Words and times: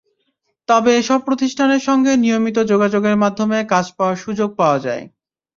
তবে 0.69 0.91
এসব 0.97 1.19
প্রতিষ্ঠানের 1.27 1.81
সঙ্গে 1.87 2.11
নিয়মিত 2.23 2.57
যোগাযোগের 2.71 3.15
মাধ্যমে 3.23 3.57
কাজ 3.73 3.85
করার 3.97 4.17
সুযোগ 4.23 4.49
পাওয়া 4.59 4.77
যায়। 4.85 5.03